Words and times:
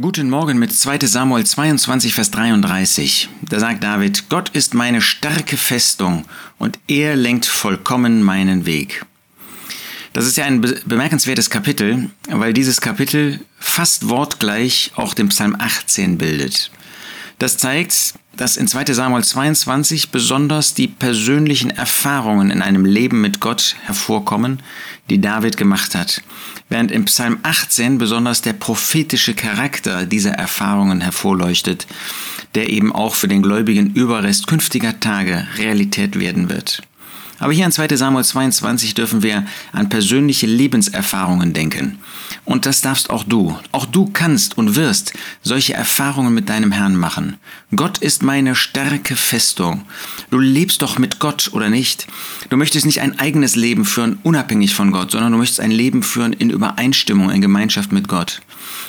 Guten 0.00 0.30
Morgen 0.30 0.58
mit 0.58 0.72
2 0.72 1.00
Samuel 1.00 1.44
22, 1.44 2.14
Vers 2.14 2.30
33. 2.30 3.28
Da 3.42 3.60
sagt 3.60 3.84
David, 3.84 4.30
Gott 4.30 4.48
ist 4.48 4.72
meine 4.72 5.02
starke 5.02 5.58
Festung 5.58 6.24
und 6.58 6.78
er 6.88 7.14
lenkt 7.14 7.44
vollkommen 7.44 8.22
meinen 8.22 8.64
Weg. 8.64 9.04
Das 10.14 10.26
ist 10.26 10.38
ja 10.38 10.46
ein 10.46 10.62
bemerkenswertes 10.86 11.50
Kapitel, 11.50 12.08
weil 12.26 12.54
dieses 12.54 12.80
Kapitel 12.80 13.40
fast 13.58 14.08
wortgleich 14.08 14.92
auch 14.94 15.12
den 15.12 15.28
Psalm 15.28 15.56
18 15.58 16.16
bildet. 16.16 16.70
Das 17.38 17.58
zeigt, 17.58 18.14
dass 18.36 18.56
in 18.56 18.66
2 18.66 18.92
Samuel 18.92 19.22
22 19.22 20.10
besonders 20.10 20.74
die 20.74 20.88
persönlichen 20.88 21.70
Erfahrungen 21.70 22.50
in 22.50 22.62
einem 22.62 22.84
Leben 22.84 23.20
mit 23.20 23.40
Gott 23.40 23.76
hervorkommen, 23.84 24.60
die 25.10 25.20
David 25.20 25.56
gemacht 25.56 25.94
hat, 25.94 26.22
während 26.68 26.90
im 26.90 27.04
Psalm 27.04 27.38
18 27.42 27.98
besonders 27.98 28.40
der 28.42 28.54
prophetische 28.54 29.34
Charakter 29.34 30.06
dieser 30.06 30.32
Erfahrungen 30.32 31.00
hervorleuchtet, 31.00 31.86
der 32.54 32.70
eben 32.70 32.92
auch 32.92 33.14
für 33.14 33.28
den 33.28 33.42
Gläubigen 33.42 33.94
Überrest 33.94 34.46
künftiger 34.46 34.98
Tage 35.00 35.46
Realität 35.58 36.18
werden 36.18 36.48
wird. 36.48 36.82
Aber 37.42 37.52
hier 37.52 37.66
in 37.66 37.72
2 37.72 37.96
Samuel 37.96 38.24
22 38.24 38.94
dürfen 38.94 39.24
wir 39.24 39.44
an 39.72 39.88
persönliche 39.88 40.46
Lebenserfahrungen 40.46 41.52
denken. 41.52 41.98
Und 42.44 42.66
das 42.66 42.82
darfst 42.82 43.10
auch 43.10 43.24
du. 43.24 43.58
Auch 43.72 43.84
du 43.84 44.06
kannst 44.12 44.56
und 44.56 44.76
wirst 44.76 45.12
solche 45.42 45.74
Erfahrungen 45.74 46.32
mit 46.34 46.48
deinem 46.48 46.70
Herrn 46.70 46.94
machen. 46.94 47.38
Gott 47.74 47.98
ist 47.98 48.22
meine 48.22 48.54
starke 48.54 49.16
Festung. 49.16 49.82
Du 50.30 50.38
lebst 50.38 50.82
doch 50.82 51.00
mit 51.00 51.18
Gott 51.18 51.50
oder 51.52 51.68
nicht. 51.68 52.06
Du 52.48 52.56
möchtest 52.56 52.86
nicht 52.86 53.00
ein 53.00 53.18
eigenes 53.18 53.56
Leben 53.56 53.84
führen, 53.84 54.20
unabhängig 54.22 54.76
von 54.76 54.92
Gott, 54.92 55.10
sondern 55.10 55.32
du 55.32 55.38
möchtest 55.38 55.58
ein 55.58 55.72
Leben 55.72 56.04
führen 56.04 56.32
in 56.32 56.48
Übereinstimmung, 56.48 57.30
in 57.30 57.40
Gemeinschaft 57.40 57.90
mit 57.90 58.06
Gott. 58.06 58.40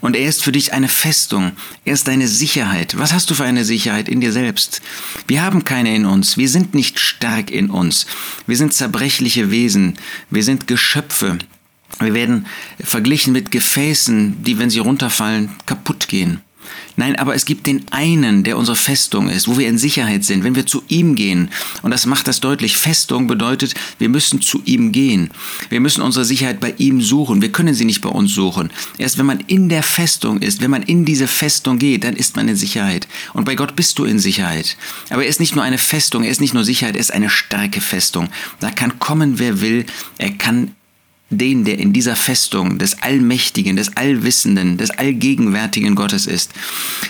Und 0.00 0.16
er 0.16 0.28
ist 0.28 0.44
für 0.44 0.52
dich 0.52 0.74
eine 0.74 0.88
Festung. 0.88 1.52
Er 1.86 1.94
ist 1.94 2.08
deine 2.08 2.28
Sicherheit. 2.28 2.98
Was 2.98 3.14
hast 3.14 3.30
du 3.30 3.34
für 3.34 3.44
eine 3.44 3.64
Sicherheit 3.64 4.06
in 4.08 4.20
dir 4.20 4.32
selbst? 4.32 4.82
Wir 5.26 5.42
haben 5.42 5.64
keine 5.64 5.94
in 5.94 6.04
uns. 6.04 6.36
Wir 6.36 6.48
sind 6.50 6.74
nicht 6.74 6.98
stark 6.98 7.50
in 7.50 7.70
uns. 7.70 8.06
Wir 8.46 8.56
sind 8.56 8.74
zerbrechliche 8.74 9.50
Wesen. 9.50 9.98
Wir 10.30 10.42
sind 10.42 10.66
Geschöpfe. 10.66 11.38
Wir 12.00 12.14
werden 12.14 12.46
verglichen 12.82 13.32
mit 13.32 13.50
Gefäßen, 13.50 14.42
die, 14.42 14.58
wenn 14.58 14.70
sie 14.70 14.80
runterfallen, 14.80 15.50
kaputt 15.66 16.08
gehen. 16.08 16.40
Nein, 16.96 17.16
aber 17.16 17.34
es 17.34 17.44
gibt 17.44 17.66
den 17.66 17.84
einen, 17.90 18.44
der 18.44 18.56
unsere 18.56 18.76
Festung 18.76 19.28
ist, 19.28 19.48
wo 19.48 19.58
wir 19.58 19.68
in 19.68 19.78
Sicherheit 19.78 20.24
sind, 20.24 20.44
wenn 20.44 20.54
wir 20.54 20.66
zu 20.66 20.82
ihm 20.88 21.14
gehen. 21.16 21.50
Und 21.82 21.90
das 21.90 22.06
macht 22.06 22.28
das 22.28 22.40
deutlich. 22.40 22.76
Festung 22.76 23.26
bedeutet, 23.26 23.74
wir 23.98 24.08
müssen 24.08 24.40
zu 24.40 24.62
ihm 24.64 24.92
gehen. 24.92 25.30
Wir 25.70 25.80
müssen 25.80 26.02
unsere 26.02 26.24
Sicherheit 26.24 26.60
bei 26.60 26.74
ihm 26.78 27.00
suchen. 27.00 27.42
Wir 27.42 27.50
können 27.50 27.74
sie 27.74 27.84
nicht 27.84 28.00
bei 28.00 28.08
uns 28.08 28.32
suchen. 28.32 28.70
Erst 28.98 29.18
wenn 29.18 29.26
man 29.26 29.40
in 29.40 29.68
der 29.68 29.82
Festung 29.82 30.40
ist, 30.40 30.60
wenn 30.60 30.70
man 30.70 30.82
in 30.82 31.04
diese 31.04 31.26
Festung 31.26 31.78
geht, 31.78 32.04
dann 32.04 32.14
ist 32.14 32.36
man 32.36 32.48
in 32.48 32.56
Sicherheit. 32.56 33.08
Und 33.32 33.44
bei 33.44 33.54
Gott 33.54 33.74
bist 33.76 33.98
du 33.98 34.04
in 34.04 34.18
Sicherheit. 34.18 34.76
Aber 35.10 35.24
er 35.24 35.28
ist 35.28 35.40
nicht 35.40 35.54
nur 35.54 35.64
eine 35.64 35.78
Festung, 35.78 36.22
er 36.24 36.30
ist 36.30 36.40
nicht 36.40 36.54
nur 36.54 36.64
Sicherheit, 36.64 36.94
er 36.94 37.00
ist 37.00 37.12
eine 37.12 37.30
starke 37.30 37.80
Festung. 37.80 38.28
Da 38.60 38.70
kann 38.70 38.98
kommen, 38.98 39.38
wer 39.38 39.60
will. 39.60 39.84
Er 40.18 40.30
kann 40.30 40.72
den, 41.38 41.64
der 41.64 41.78
in 41.78 41.92
dieser 41.92 42.16
Festung 42.16 42.78
des 42.78 43.02
Allmächtigen, 43.02 43.76
des 43.76 43.96
Allwissenden, 43.96 44.76
des 44.76 44.90
Allgegenwärtigen 44.90 45.94
Gottes 45.94 46.26
ist. 46.26 46.52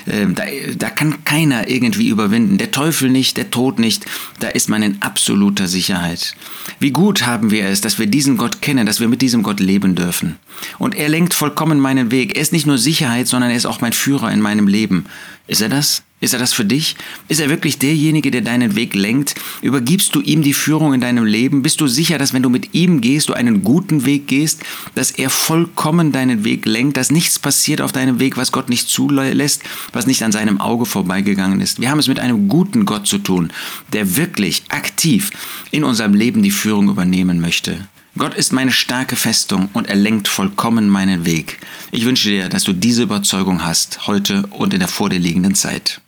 Ähm, 0.07 0.35
da, 0.35 0.45
da 0.77 0.91
kann 0.91 1.25
keiner 1.25 1.69
irgendwie 1.69 2.09
überwinden. 2.09 2.59
Der 2.59 2.71
Teufel 2.71 3.11
nicht, 3.11 3.37
der 3.37 3.51
Tod 3.51 3.79
nicht. 3.79 4.05
Da 4.41 4.49
ist 4.49 4.69
man 4.69 4.83
in 4.83 5.03
absoluter 5.03 5.69
Sicherheit. 5.69 6.35
Wie 6.79 6.91
gut 6.91 7.27
haben 7.27 7.51
wir 7.51 7.67
es, 7.67 7.81
dass 7.81 7.99
wir 7.99 8.07
diesen 8.07 8.37
Gott 8.37 8.63
kennen, 8.63 8.87
dass 8.87 9.01
wir 9.01 9.09
mit 9.09 9.23
diesem 9.23 9.43
Gott 9.43 9.61
leben 9.61 9.95
dürfen. 9.95 10.37
Und 10.79 10.95
er 10.95 11.09
lenkt 11.09 11.35
vollkommen 11.35 11.81
meinen 11.81 12.11
Weg. 12.11 12.37
Er 12.37 12.43
ist 12.43 12.53
nicht 12.53 12.67
nur 12.67 12.79
Sicherheit, 12.79 13.29
sondern 13.29 13.51
er 13.51 13.57
ist 13.57 13.67
auch 13.67 13.81
mein 13.81 13.93
Führer 13.93 14.31
in 14.33 14.41
meinem 14.41 14.69
Leben. 14.69 15.07
Ist 15.47 15.61
er 15.61 15.69
das? 15.69 16.03
Ist 16.21 16.33
er 16.33 16.39
das 16.39 16.55
für 16.55 16.65
dich? 16.65 16.97
Ist 17.29 17.41
er 17.41 17.51
wirklich 17.51 17.79
derjenige, 17.79 18.31
der 18.31 18.41
deinen 18.41 18.77
Weg 18.77 18.95
lenkt? 18.95 19.35
Übergibst 19.61 20.15
du 20.15 20.23
ihm 20.23 20.41
die 20.41 20.55
Führung 20.55 20.95
in 20.95 21.01
deinem 21.03 21.27
Leben? 21.27 21.61
Bist 21.61 21.83
du 21.83 21.87
sicher, 21.87 22.17
dass 22.17 22.33
wenn 22.33 22.43
du 22.43 22.49
mit 22.49 22.73
ihm 22.73 23.03
gehst, 23.03 23.29
du 23.29 23.35
einen 23.35 23.63
guten 23.63 24.07
Weg 24.07 24.27
gehst, 24.27 24.63
dass 24.95 25.11
er 25.11 25.29
vollkommen 25.29 26.13
deinen 26.13 26.45
Weg 26.45 26.65
lenkt, 26.65 26.97
dass 26.97 27.11
nichts 27.11 27.39
passiert 27.39 27.83
auf 27.83 27.93
deinem 27.93 28.21
Weg, 28.21 28.39
was 28.39 28.53
Gott 28.53 28.71
nicht 28.71 28.89
zulässt, 28.89 29.65
was 29.93 30.07
nicht 30.07 30.23
an 30.23 30.33
seinem 30.33 30.61
Auge 30.61 30.87
vorbeigegangen 30.87 31.61
ist? 31.61 31.81
Wir 31.81 31.91
haben 31.91 31.99
es 31.99 32.09
mit 32.09 32.21
einem 32.21 32.49
guten 32.49 32.87
Gott 32.87 33.07
zu 33.07 33.19
tun, 33.19 33.53
der 33.93 34.17
wirklich 34.17 34.63
aktiv 34.71 35.31
in 35.73 35.85
unserem 35.85 36.15
Leben 36.15 36.43
die 36.43 36.51
Führung 36.51 36.89
übernehmen 36.89 37.41
möchte. 37.41 37.87
Gott 38.17 38.35
ist 38.35 38.53
meine 38.53 38.71
starke 38.71 39.17
Festung 39.17 39.69
und 39.73 39.89
er 39.89 39.97
lenkt 39.97 40.29
vollkommen 40.29 40.89
meinen 40.89 41.27
Weg. 41.27 41.59
Ich 41.91 42.05
wünsche 42.05 42.29
dir, 42.29 42.49
dass 42.49 42.63
du 42.63 42.73
diese 42.73 43.03
Überzeugung 43.03 43.65
hast, 43.65 44.07
heute 44.07 44.47
und 44.51 44.73
in 44.73 44.79
der 44.79 44.89
vor 44.89 45.11
dir 45.11 45.19
liegenden 45.19 45.57
Zeit. 45.57 46.01